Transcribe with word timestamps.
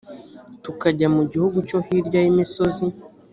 tukajya 0.63 1.07
mu 1.15 1.23
gihugu 1.31 1.57
cyo 1.67 1.79
hirya 1.85 2.19
y’imisozi 2.25 2.85